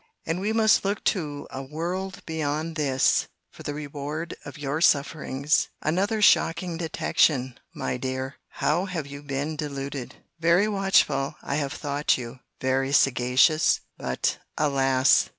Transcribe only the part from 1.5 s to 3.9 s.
a WORLD BEYOND THIS for the